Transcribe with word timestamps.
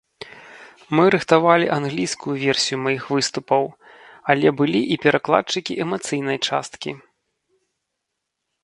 Мы 0.99 1.03
рыхтавалі 1.15 1.67
англійскую 1.77 2.33
версію 2.45 2.77
маіх 2.85 3.03
выступаў, 3.17 3.63
але 4.35 4.47
былі 4.63 4.81
і 4.97 4.99
перакладчыкі 5.05 5.79
эмацыйнай 5.87 6.37
часткі. 6.47 6.91